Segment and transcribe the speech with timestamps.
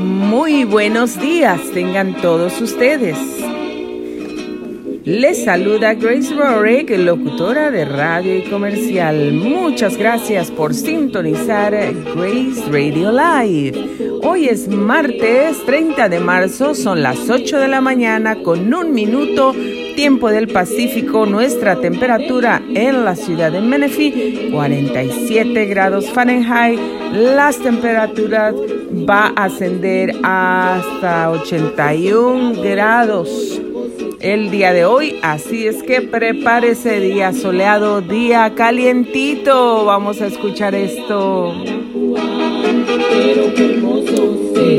[0.00, 3.16] Muy buenos días tengan todos ustedes.
[5.04, 9.32] Les saluda Grace Rorick, locutora de radio y comercial.
[9.32, 14.20] Muchas gracias por sintonizar Grace Radio Live.
[14.22, 19.54] Hoy es martes 30 de marzo, son las 8 de la mañana con un minuto
[19.98, 26.78] tiempo del Pacífico, nuestra temperatura en la ciudad de Menifee, 47 grados Fahrenheit.
[27.12, 28.54] Las temperaturas
[29.10, 33.60] va a ascender hasta 81 grados
[34.20, 39.84] el día de hoy, así es que prepárese día soleado, día calientito.
[39.84, 41.54] Vamos a escuchar esto.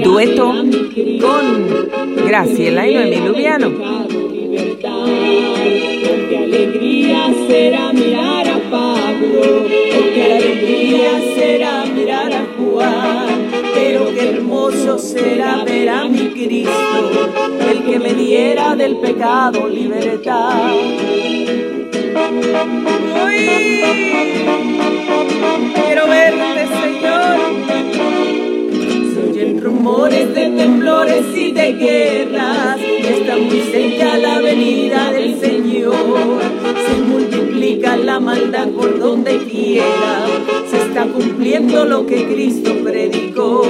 [0.02, 0.54] Dueto
[1.20, 4.29] con Graciela y Noemí Lubiano.
[6.30, 9.66] Qué alegría será mirar a Pablo,
[10.14, 17.32] qué alegría será mirar a Juan, pero qué hermoso será ver a mi Cristo,
[17.72, 20.74] el que me diera del pecado libertad.
[25.86, 28.49] quiero verte, Señor.
[29.62, 36.40] Rumores de temblores y de guerras, está muy cerca la venida del Señor.
[36.88, 40.26] Se multiplica la maldad por donde quiera,
[40.70, 43.66] se está cumpliendo lo que Cristo predicó.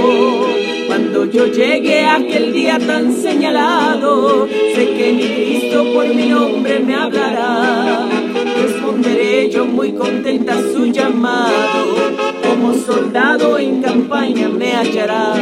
[0.87, 6.79] Cuando yo llegue a aquel día tan señalado, sé que mi Cristo por mi nombre
[6.81, 8.07] me hablará.
[8.61, 11.95] Responderé yo muy contenta a su llamado,
[12.89, 15.33] soldado en campaña me hallará.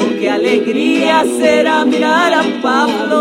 [0.00, 3.20] Oh, qué alegría será mirar a Pablo,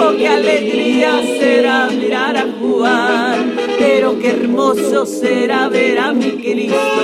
[0.00, 7.02] oh, qué alegría será mirar a Juan, pero qué hermoso será ver a mi Cristo,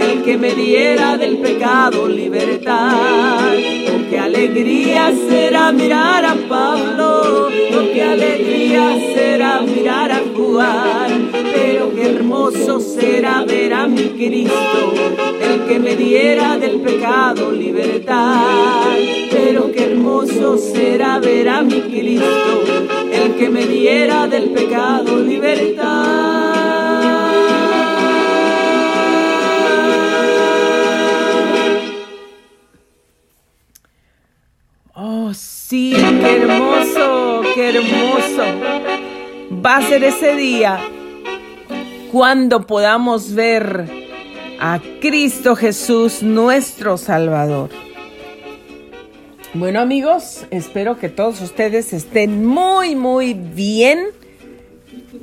[0.00, 3.52] el que me diera del pecado libertad.
[3.92, 11.90] Oh, qué alegría será mirar a Pablo, oh, qué alegría será mirar a Juan, pero
[11.94, 14.92] qué hermoso será ver a mi Cristo,
[15.40, 18.94] el que me diera del pecado libertad.
[19.30, 22.62] Pero qué hermoso será ver a mi Cristo,
[23.10, 26.52] el que me diera del pecado libertad.
[34.94, 38.44] Oh, sí, qué hermoso, qué hermoso.
[39.64, 40.78] Va a ser ese día
[42.16, 43.84] cuando podamos ver
[44.58, 47.68] a Cristo Jesús, nuestro Salvador.
[49.52, 54.06] Bueno amigos, espero que todos ustedes estén muy, muy bien.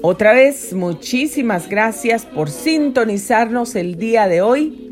[0.04, 4.92] Otra vez, muchísimas gracias por sintonizarnos el día de hoy.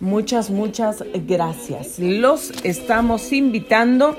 [0.00, 2.00] Muchas, muchas gracias.
[2.00, 4.16] Los estamos invitando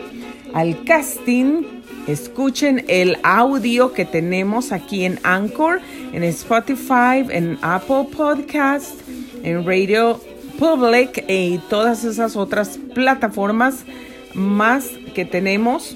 [0.54, 1.81] al casting.
[2.08, 5.80] Escuchen el audio que tenemos aquí en Anchor,
[6.14, 8.96] en Spotify, en Apple Podcast,
[9.44, 10.20] en Radio
[10.58, 13.86] Public y todas esas otras plataformas
[14.34, 15.96] más que tenemos.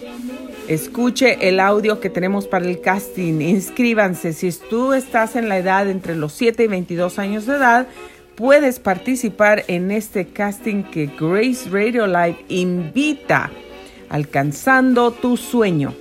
[0.68, 3.42] Escuche el audio que tenemos para el casting.
[3.42, 4.34] Inscríbanse.
[4.34, 7.88] Si tú estás en la edad entre los 7 y 22 años de edad,
[8.36, 13.52] puedes participar en este casting que Grace Radio Live invita,
[14.10, 15.94] alcanzando tu sueño.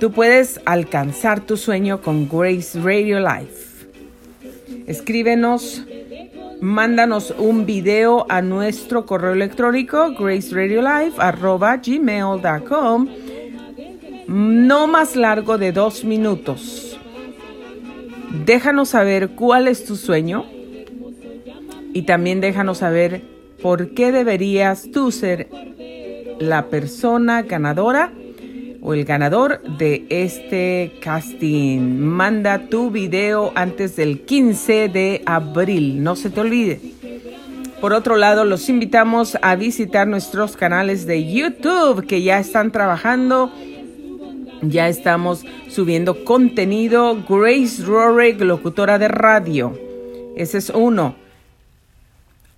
[0.00, 3.54] Tú puedes alcanzar tu sueño con Grace Radio Live.
[4.86, 5.84] Escríbenos,
[6.60, 13.08] mándanos un video a nuestro correo electrónico graceradiolive.gmail.com
[14.28, 16.98] no más largo de dos minutos.
[18.44, 20.44] Déjanos saber cuál es tu sueño
[21.94, 23.22] y también déjanos saber
[23.62, 25.48] por qué deberías tú ser
[26.38, 28.12] la persona ganadora
[28.80, 31.98] o el ganador de este casting.
[31.98, 36.80] Manda tu video antes del 15 de abril, no se te olvide.
[37.80, 43.52] Por otro lado, los invitamos a visitar nuestros canales de YouTube que ya están trabajando.
[44.62, 47.16] Ya estamos subiendo contenido.
[47.28, 49.78] Grace Rorick, locutora de radio.
[50.36, 51.14] Ese es uno.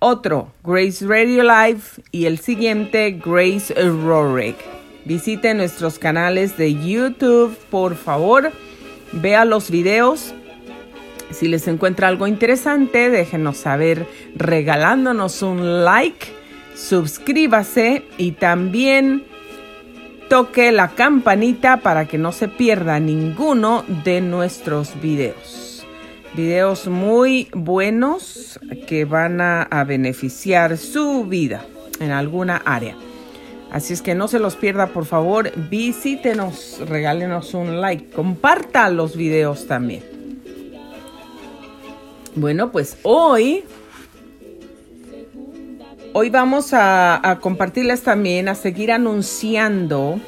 [0.03, 1.81] Otro, Grace Radio Live.
[2.11, 4.55] Y el siguiente, Grace Rorick.
[5.05, 8.51] Visite nuestros canales de YouTube, por favor.
[9.11, 10.33] Vea los videos.
[11.29, 16.25] Si les encuentra algo interesante, déjenos saber regalándonos un like,
[16.73, 19.23] suscríbase y también
[20.29, 25.70] toque la campanita para que no se pierda ninguno de nuestros videos.
[26.33, 28.57] Videos muy buenos
[28.87, 31.65] que van a, beneficiar su vida
[31.99, 32.95] en alguna área.
[33.69, 39.17] Así es que no se los pierda, por favor, visítenos, regálenos un like, comparta los
[39.17, 40.03] videos también.
[42.35, 43.65] Bueno, pues hoy,
[46.13, 50.19] hoy vamos a, a compartirles también, a seguir anunciando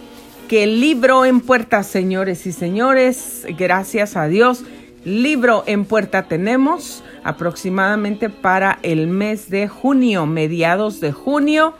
[0.50, 4.64] que el libro en puerta, señores y señores, gracias a Dios,
[5.06, 11.74] libro en puerta tenemos aproximadamente para el mes de junio, mediados de junio.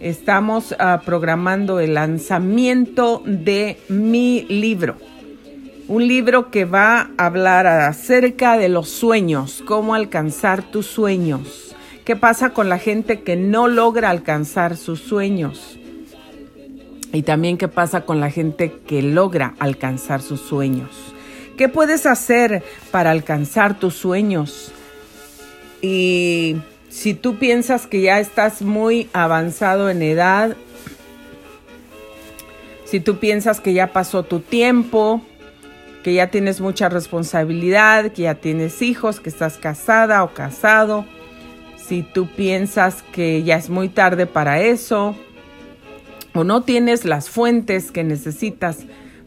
[0.00, 4.96] Estamos uh, programando el lanzamiento de mi libro.
[5.88, 11.74] Un libro que va a hablar acerca de los sueños, cómo alcanzar tus sueños.
[12.04, 15.78] ¿Qué pasa con la gente que no logra alcanzar sus sueños?
[17.12, 21.11] Y también qué pasa con la gente que logra alcanzar sus sueños.
[21.56, 24.72] ¿Qué puedes hacer para alcanzar tus sueños?
[25.80, 26.56] Y
[26.88, 30.56] si tú piensas que ya estás muy avanzado en edad,
[32.84, 35.22] si tú piensas que ya pasó tu tiempo,
[36.02, 41.04] que ya tienes mucha responsabilidad, que ya tienes hijos, que estás casada o casado,
[41.76, 45.16] si tú piensas que ya es muy tarde para eso,
[46.34, 48.78] o no tienes las fuentes que necesitas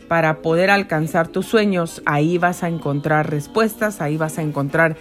[0.08, 4.96] para poder alcanzar tus sueños, ahí vas a encontrar respuestas, ahí vas a encontrar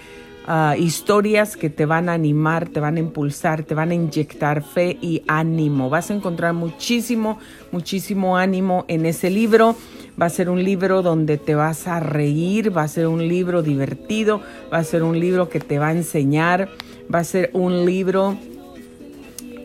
[0.48, 4.62] uh, historias que te van a animar, te van a impulsar, te van a inyectar
[4.62, 5.90] fe y ánimo.
[5.90, 7.38] Vas a encontrar muchísimo,
[7.72, 9.76] muchísimo ánimo en ese libro.
[10.20, 13.62] Va a ser un libro donde te vas a reír, va a ser un libro
[13.62, 14.40] divertido,
[14.72, 16.68] va a ser un libro que te va a enseñar,
[17.12, 18.36] va a ser un libro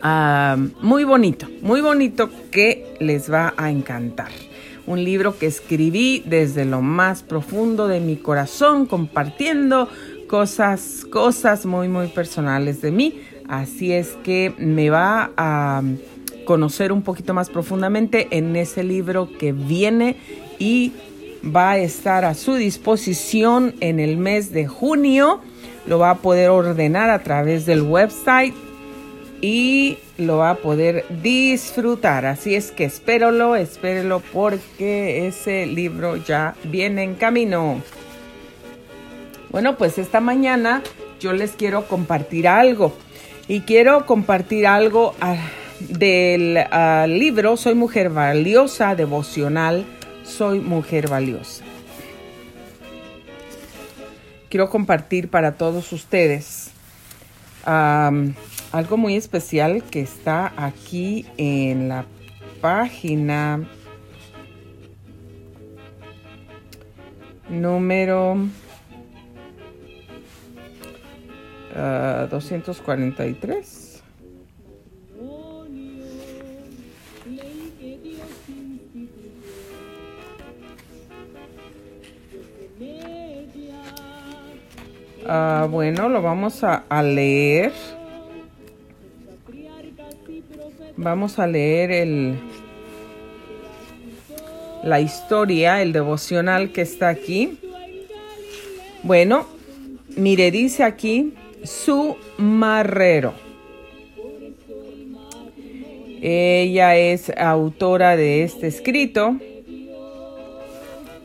[0.02, 4.49] uh, muy bonito, muy bonito que les va a encantar
[4.86, 9.88] un libro que escribí desde lo más profundo de mi corazón, compartiendo
[10.26, 13.20] cosas, cosas muy, muy personales de mí.
[13.48, 15.82] Así es que me va a
[16.44, 20.16] conocer un poquito más profundamente en ese libro que viene
[20.58, 20.92] y
[21.44, 25.40] va a estar a su disposición en el mes de junio.
[25.86, 28.54] Lo va a poder ordenar a través del website
[29.40, 32.26] y lo va a poder disfrutar.
[32.26, 37.82] Así es que espéralo, espérelo porque ese libro ya viene en camino.
[39.50, 40.82] Bueno, pues esta mañana
[41.18, 42.92] yo les quiero compartir algo
[43.48, 45.36] y quiero compartir algo uh,
[45.80, 49.84] del uh, libro Soy Mujer Valiosa, devocional
[50.24, 51.64] Soy Mujer Valiosa.
[54.48, 56.70] Quiero compartir para todos ustedes
[58.72, 62.04] algo muy especial que está aquí en la
[62.60, 63.68] página
[67.48, 68.34] número
[71.74, 73.86] uh, 243.
[85.22, 87.72] Uh, bueno, lo vamos a, a leer.
[91.02, 92.38] Vamos a leer el,
[94.84, 97.56] la historia, el devocional que está aquí.
[99.02, 99.46] Bueno,
[100.14, 101.32] mire, dice aquí
[101.64, 103.32] su marrero.
[106.20, 109.38] Ella es autora de este escrito,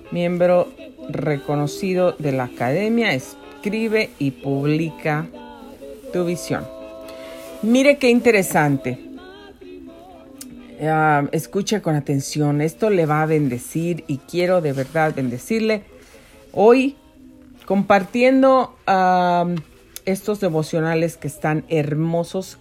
[0.10, 0.70] miembro
[1.10, 5.28] reconocido de la academia, escribe y publica
[6.14, 6.66] tu visión.
[7.62, 9.05] Mire qué interesante.
[10.78, 15.84] Uh, escuche con atención, esto le va a bendecir y quiero de verdad bendecirle.
[16.52, 16.98] Hoy
[17.66, 18.76] compartiendo
[20.06, 22.58] estos devocionales que están hermosos,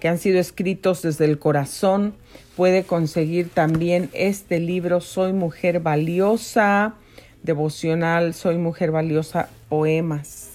[0.00, 2.14] que han sido escritos desde el corazón,
[2.56, 6.94] puede conseguir también este libro Soy Mujer Valiosa,
[7.42, 10.52] devocional Soy Mujer Valiosa, poemas.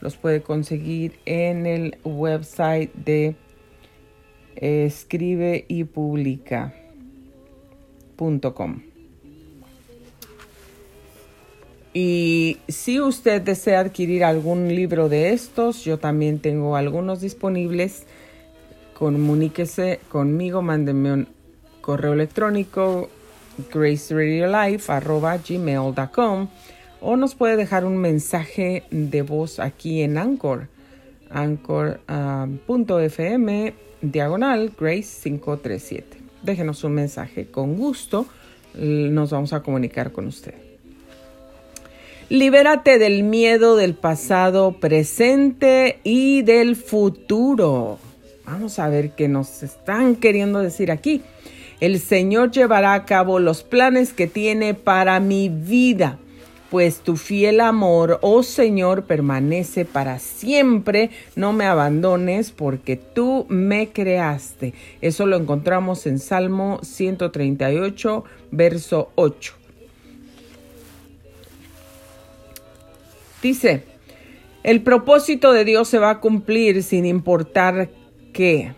[0.00, 3.36] Los puede conseguir en el website de
[4.60, 8.82] escribe y publica.com.
[11.94, 18.04] Y si usted desea adquirir algún libro de estos, yo también tengo algunos disponibles.
[18.94, 21.26] Comuníquese conmigo, mándeme un
[21.80, 23.08] correo electrónico
[23.72, 26.48] graceradiolife.gmail.com
[27.00, 30.68] o nos puede dejar un mensaje de voz aquí en Anchor,
[31.30, 31.98] anchor.fm
[34.00, 36.18] diagonal Grace 537.
[36.42, 38.26] Déjenos un mensaje con gusto,
[38.74, 40.54] nos vamos a comunicar con usted.
[42.28, 47.98] Libérate del miedo del pasado, presente y del futuro.
[48.44, 51.22] Vamos a ver qué nos están queriendo decir aquí.
[51.80, 56.18] El Señor llevará a cabo los planes que tiene para mi vida
[56.70, 61.10] pues tu fiel amor, oh Señor, permanece para siempre.
[61.34, 64.74] No me abandones porque tú me creaste.
[65.00, 69.54] Eso lo encontramos en Salmo 138, verso 8.
[73.42, 73.84] Dice,
[74.62, 77.88] el propósito de Dios se va a cumplir sin importar
[78.32, 78.74] qué.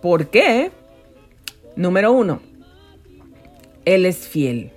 [0.00, 0.70] ¿Por qué?
[1.76, 2.40] Número uno,
[3.84, 4.70] Él es fiel.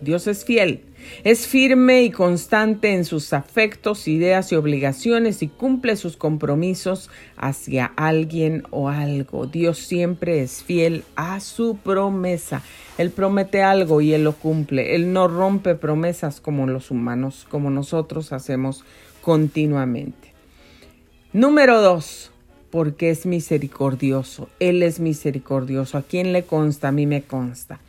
[0.00, 0.82] Dios es fiel.
[1.24, 7.92] Es firme y constante en sus afectos, ideas y obligaciones y cumple sus compromisos hacia
[7.96, 9.46] alguien o algo.
[9.46, 12.62] Dios siempre es fiel a su promesa.
[12.98, 14.94] Él promete algo y Él lo cumple.
[14.94, 18.84] Él no rompe promesas como los humanos, como nosotros hacemos
[19.20, 20.32] continuamente.
[21.32, 22.30] Número dos,
[22.70, 24.48] porque es misericordioso.
[24.60, 25.98] Él es misericordioso.
[25.98, 26.88] ¿A quién le consta?
[26.88, 27.80] A mí me consta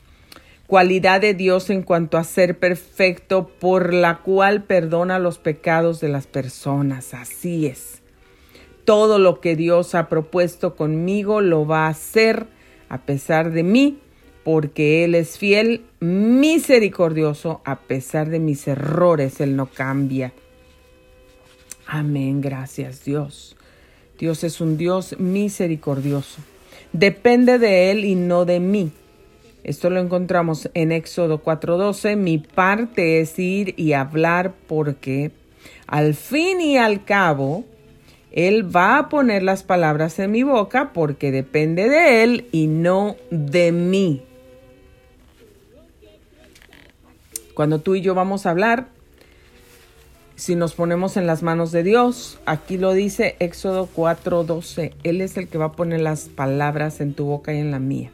[0.68, 6.10] cualidad de Dios en cuanto a ser perfecto, por la cual perdona los pecados de
[6.10, 7.14] las personas.
[7.14, 8.02] Así es.
[8.86, 12.48] Todo lo que Dios ha propuesto conmigo lo va a hacer
[12.90, 14.00] a pesar de mí,
[14.44, 20.34] porque Él es fiel, misericordioso, a pesar de mis errores, Él no cambia.
[21.88, 23.56] Amén, gracias Dios.
[24.20, 26.42] Dios es un Dios misericordioso.
[26.92, 28.92] Depende de Él y no de mí.
[29.64, 32.18] Esto lo encontramos en Éxodo 4:12.
[32.18, 35.32] Mi parte es ir y hablar porque
[35.88, 37.64] al fin y al cabo
[38.32, 43.16] Él va a poner las palabras en mi boca porque depende de Él y no
[43.30, 44.22] de mí.
[47.54, 48.88] Cuando tú y yo vamos a hablar,
[50.36, 55.38] si nos ponemos en las manos de Dios, aquí lo dice Éxodo 4:12, Él es
[55.38, 58.12] el que va a poner las palabras en tu boca y en la mía.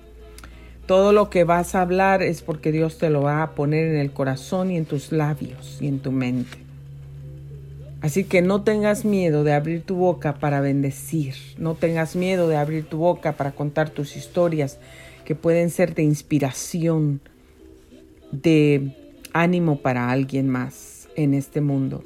[0.90, 3.98] Todo lo que vas a hablar es porque Dios te lo va a poner en
[3.98, 6.58] el corazón y en tus labios y en tu mente.
[8.02, 12.58] Así que no tengas miedo de abrir tu boca para bendecir, no tengas miedo de
[12.58, 14.80] abrir tu boca para contar tus historias
[15.26, 17.22] que pueden ser de inspiración,
[18.32, 18.96] de
[19.32, 22.04] ánimo para alguien más en este mundo.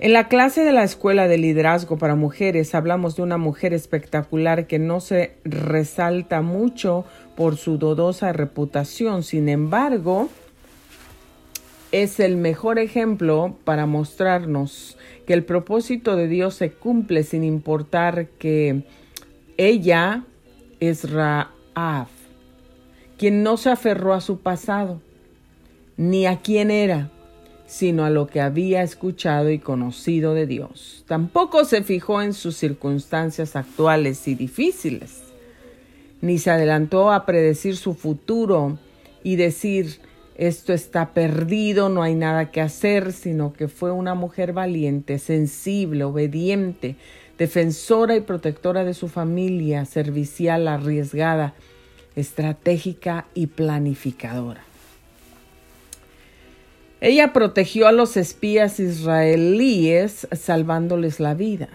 [0.00, 4.68] En la clase de la Escuela de Liderazgo para Mujeres hablamos de una mujer espectacular
[4.68, 7.04] que no se resalta mucho
[7.36, 9.24] por su dudosa reputación.
[9.24, 10.28] Sin embargo,
[11.90, 18.28] es el mejor ejemplo para mostrarnos que el propósito de Dios se cumple sin importar
[18.38, 18.84] que
[19.56, 20.22] ella
[20.78, 22.08] es Raaf,
[23.16, 25.00] quien no se aferró a su pasado,
[25.96, 27.10] ni a quién era,
[27.68, 31.04] sino a lo que había escuchado y conocido de Dios.
[31.06, 35.20] Tampoco se fijó en sus circunstancias actuales y difíciles,
[36.22, 38.78] ni se adelantó a predecir su futuro
[39.22, 40.00] y decir
[40.36, 46.04] esto está perdido, no hay nada que hacer, sino que fue una mujer valiente, sensible,
[46.04, 46.96] obediente,
[47.36, 51.54] defensora y protectora de su familia, servicial, arriesgada,
[52.16, 54.67] estratégica y planificadora.
[57.00, 61.68] Ella protegió a los espías israelíes salvándoles la vida.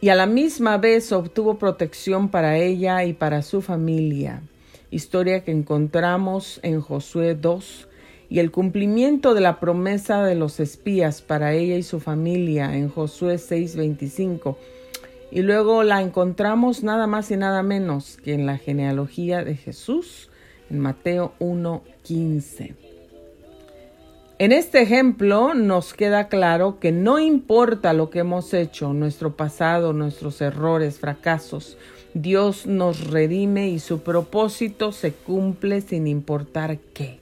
[0.00, 4.42] Y a la misma vez obtuvo protección para ella y para su familia,
[4.90, 7.88] historia que encontramos en Josué 2,
[8.28, 12.88] y el cumplimiento de la promesa de los espías para ella y su familia en
[12.88, 14.56] Josué 6:25.
[15.30, 20.30] Y luego la encontramos nada más y nada menos que en la genealogía de Jesús
[20.70, 22.91] en Mateo 1:15.
[24.38, 29.92] En este ejemplo nos queda claro que no importa lo que hemos hecho, nuestro pasado,
[29.92, 31.76] nuestros errores, fracasos,
[32.14, 37.20] Dios nos redime y su propósito se cumple sin importar qué,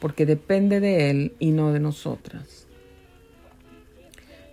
[0.00, 2.66] porque depende de Él y no de nosotras.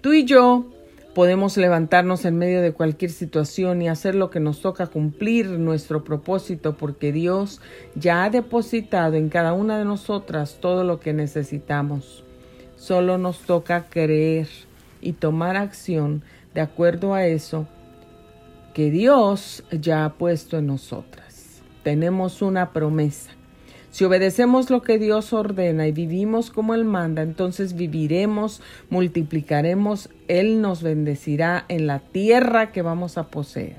[0.01, 0.65] Tú y yo
[1.13, 6.05] Podemos levantarnos en medio de cualquier situación y hacer lo que nos toca cumplir nuestro
[6.05, 7.59] propósito porque Dios
[7.95, 12.23] ya ha depositado en cada una de nosotras todo lo que necesitamos.
[12.77, 14.47] Solo nos toca creer
[15.01, 17.67] y tomar acción de acuerdo a eso
[18.73, 21.61] que Dios ya ha puesto en nosotras.
[21.83, 23.31] Tenemos una promesa
[23.91, 30.61] si obedecemos lo que Dios ordena y vivimos como Él manda, entonces viviremos, multiplicaremos, Él
[30.61, 33.77] nos bendecirá en la tierra que vamos a poseer.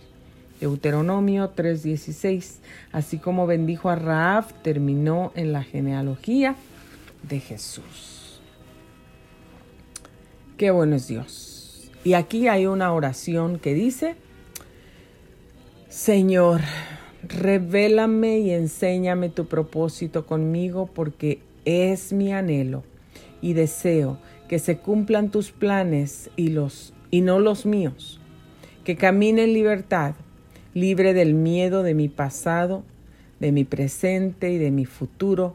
[0.61, 2.61] Deuteronomio 3:16,
[2.93, 6.57] así como bendijo a Raab, terminó en la genealogía
[7.23, 8.41] de Jesús.
[10.57, 11.91] Qué bueno es Dios.
[12.05, 14.15] Y aquí hay una oración que dice,
[15.89, 16.61] Señor,
[17.29, 22.83] revélame y enséñame tu propósito conmigo porque es mi anhelo
[23.41, 28.21] y deseo que se cumplan tus planes y los y no los míos,
[28.85, 30.15] que camine en libertad,
[30.73, 32.85] libre del miedo de mi pasado,
[33.39, 35.55] de mi presente y de mi futuro,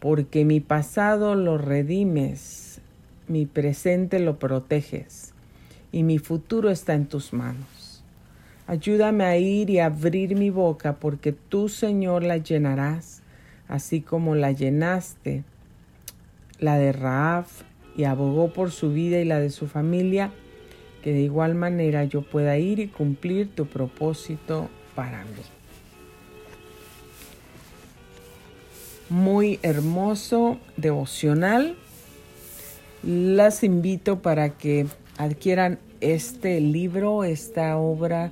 [0.00, 2.80] porque mi pasado lo redimes,
[3.28, 5.34] mi presente lo proteges
[5.92, 7.77] y mi futuro está en tus manos.
[8.68, 13.22] Ayúdame a ir y abrir mi boca, porque tú, Señor, la llenarás,
[13.66, 15.42] así como la llenaste,
[16.58, 17.46] la de Raab,
[17.96, 20.32] y abogó por su vida y la de su familia,
[21.02, 25.40] que de igual manera yo pueda ir y cumplir tu propósito para mí.
[29.08, 31.74] Muy hermoso, devocional.
[33.02, 38.30] Las invito para que adquieran este libro, esta obra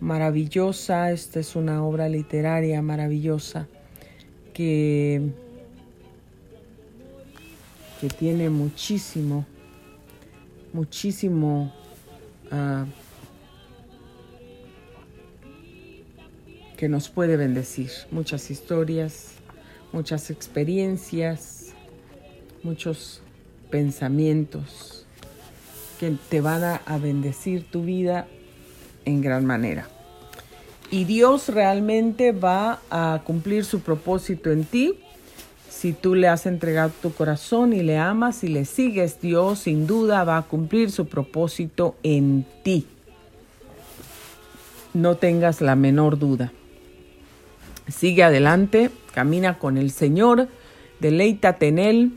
[0.00, 1.12] maravillosa.
[1.12, 3.68] Esta es una obra literaria maravillosa
[4.52, 5.32] que
[8.00, 9.44] que tiene muchísimo,
[10.72, 11.70] muchísimo
[12.50, 12.86] uh,
[16.78, 17.90] que nos puede bendecir.
[18.10, 19.34] Muchas historias,
[19.92, 21.74] muchas experiencias,
[22.62, 23.20] muchos
[23.70, 25.04] pensamientos
[25.98, 28.26] que te van a bendecir tu vida
[29.04, 29.88] en gran manera.
[30.90, 34.98] Y Dios realmente va a cumplir su propósito en ti
[35.80, 39.86] si tú le has entregado tu corazón y le amas y le sigues, Dios sin
[39.86, 42.86] duda va a cumplir su propósito en ti.
[44.92, 46.52] No tengas la menor duda.
[47.88, 50.48] Sigue adelante, camina con el Señor,
[50.98, 52.12] deleítate en Él.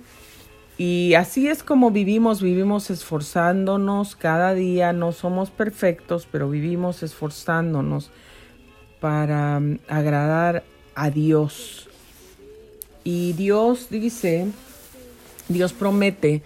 [0.77, 8.09] Y así es como vivimos, vivimos esforzándonos cada día, no somos perfectos, pero vivimos esforzándonos
[8.99, 10.63] para mm, agradar
[10.95, 11.89] a Dios.
[13.03, 14.47] Y Dios dice,
[15.47, 16.41] Dios promete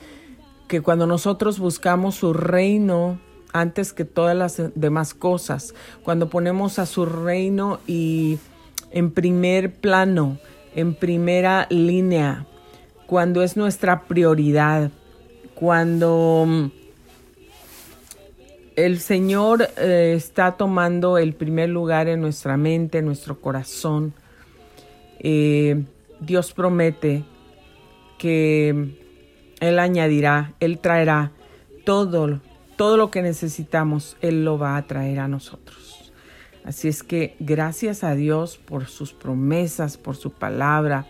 [0.68, 3.20] que cuando nosotros buscamos su reino
[3.54, 5.74] antes que todas las demás cosas,
[6.04, 8.40] cuando ponemos a su reino y
[8.92, 10.38] en primer plano,
[10.76, 12.46] en primera línea,
[13.08, 14.92] cuando es nuestra prioridad,
[15.56, 16.66] cuando mm,
[18.76, 24.14] el Señor eh, está tomando el primer lugar en nuestra mente, en nuestro corazón,
[25.20, 25.84] eh,
[26.20, 27.24] Dios promete
[28.20, 28.98] que
[29.62, 31.32] Él añadirá, Él traerá
[31.86, 32.42] todo,
[32.76, 36.12] todo lo que necesitamos, Él lo va a traer a nosotros.
[36.66, 41.08] Así es que gracias a Dios por sus promesas, por su palabra,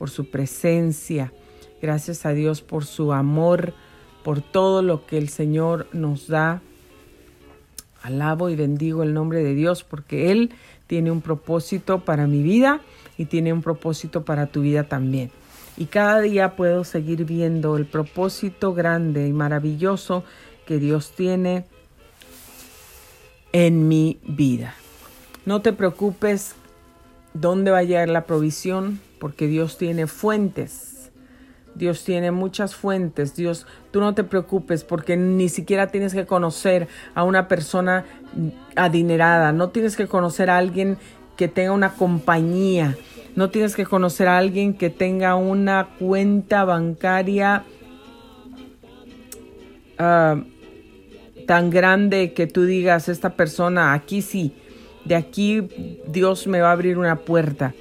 [0.00, 1.30] por su presencia.
[1.82, 3.74] Gracias a Dios por su amor,
[4.24, 6.62] por todo lo que el Señor nos da.
[8.02, 10.52] Alabo y bendigo el nombre de Dios porque Él
[10.86, 12.80] tiene un propósito para mi vida
[13.18, 15.30] y tiene un propósito para tu vida también.
[15.76, 20.24] Y cada día puedo seguir viendo el propósito grande y maravilloso
[20.64, 21.66] que Dios tiene
[23.52, 24.74] en mi vida.
[25.44, 26.54] No te preocupes
[27.34, 31.12] dónde va a llegar la provisión, porque Dios tiene fuentes.
[31.76, 33.36] Dios tiene muchas fuentes.
[33.36, 38.04] Dios, tú no te preocupes porque ni siquiera tienes que conocer a una persona
[38.74, 40.98] adinerada, no tienes que conocer a alguien
[41.36, 42.96] que tenga una compañía,
[43.36, 47.64] no tienes que conocer a alguien que tenga una cuenta bancaria
[49.98, 50.42] ah,
[51.46, 54.54] tan grande que tú digas, esta persona, aquí sí,
[55.04, 55.68] de aquí
[56.06, 57.74] Dios me va a abrir una puerta.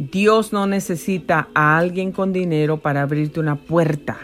[0.00, 4.16] Dios no necesita a alguien con dinero para abrirte una puerta.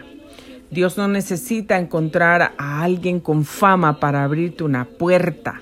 [0.71, 5.61] Dios no necesita encontrar a alguien con fama para abrirte una puerta.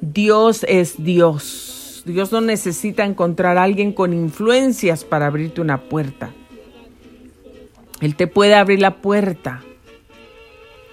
[0.00, 2.04] Dios es Dios.
[2.06, 6.32] Dios no necesita encontrar a alguien con influencias para abrirte una puerta.
[8.00, 9.64] Él te puede abrir la puerta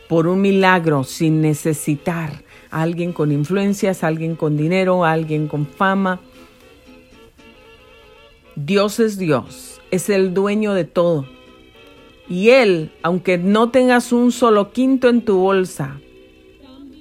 [0.08, 5.48] por un milagro sin necesitar a alguien con influencias, a alguien con dinero, a alguien
[5.48, 6.22] con fama.
[8.66, 11.26] Dios es Dios, es el dueño de todo.
[12.28, 16.02] Y Él, aunque no tengas un solo quinto en tu bolsa,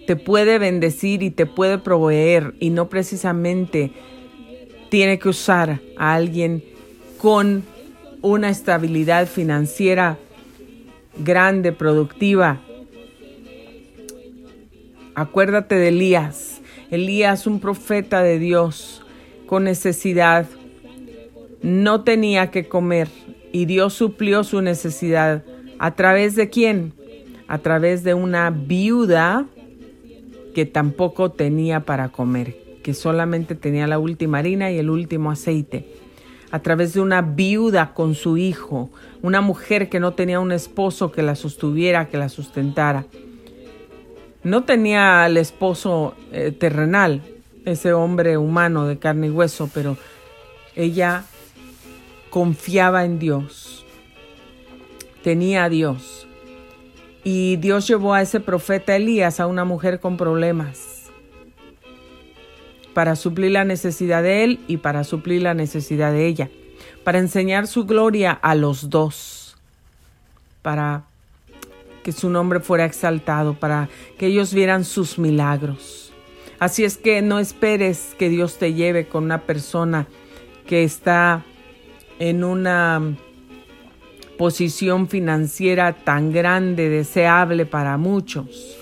[0.06, 3.90] te puede bendecir y te puede proveer y no precisamente
[4.88, 6.62] tiene que usar a alguien
[7.18, 7.64] con
[8.22, 10.16] una estabilidad financiera
[11.18, 12.60] grande, productiva.
[15.16, 16.60] Acuérdate de Elías.
[16.92, 19.02] Elías, un profeta de Dios
[19.46, 20.46] con necesidad,
[21.62, 23.08] no tenía que comer
[23.52, 25.42] Y Dios suplió su necesidad.
[25.78, 26.92] ¿A través de quién?
[27.46, 29.46] A través de una viuda
[30.54, 35.88] que tampoco tenía para comer, que solamente tenía la última harina y el último aceite.
[36.50, 38.90] A través de una viuda con su hijo,
[39.22, 43.06] una mujer que no tenía un esposo que la sostuviera, que la sustentara.
[44.42, 47.22] No tenía al esposo eh, terrenal,
[47.64, 49.96] ese hombre humano de carne y hueso, pero
[50.74, 51.24] ella
[52.30, 53.84] confiaba en Dios,
[55.22, 56.26] tenía a Dios.
[57.24, 60.98] Y Dios llevó a ese profeta Elías a una mujer con problemas
[62.98, 66.50] para suplir la necesidad de él y para suplir la necesidad de ella,
[67.04, 69.56] para enseñar su gloria a los dos,
[70.62, 71.04] para
[72.02, 73.88] que su nombre fuera exaltado, para
[74.18, 76.12] que ellos vieran sus milagros.
[76.58, 80.08] Así es que no esperes que Dios te lleve con una persona
[80.66, 81.44] que está
[82.18, 83.16] en una
[84.36, 88.78] posición financiera tan grande, deseable para muchos.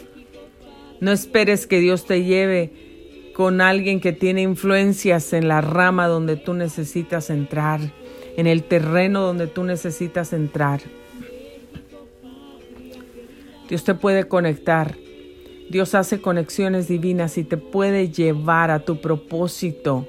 [1.00, 2.72] No esperes que Dios te lleve
[3.34, 7.80] con alguien que tiene influencias en la rama donde tú necesitas entrar,
[8.36, 10.80] en el terreno donde tú necesitas entrar.
[13.68, 14.96] Dios te puede conectar.
[15.68, 20.06] Dios hace conexiones divinas y te puede llevar a tu propósito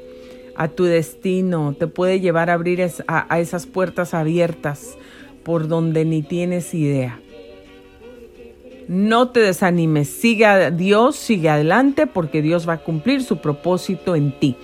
[0.58, 4.98] a tu destino, te puede llevar a abrir a, esas puertas abiertas
[5.44, 7.20] por donde ni tienes idea.
[8.88, 14.16] No te desanimes, sigue a Dios, sigue adelante porque Dios va a cumplir su propósito
[14.16, 14.56] en ti.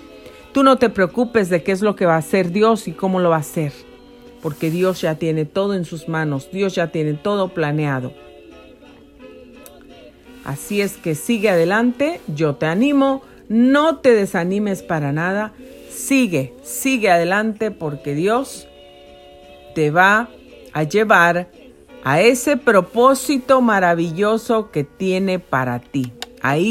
[0.52, 3.20] Tú no te preocupes de qué es lo que va a hacer Dios y cómo
[3.20, 3.72] lo va a hacer,
[4.42, 8.14] porque Dios ya tiene todo en sus manos, Dios ya tiene todo planeado.
[10.44, 15.54] Así es que sigue adelante, yo te animo, no te desanimes para nada,
[15.94, 18.68] sigue, sigue adelante porque Dios
[19.76, 20.30] te va
[20.74, 21.50] a llevar
[22.04, 26.12] a ese propósito maravilloso que tiene para ti.
[26.42, 26.62] Ahí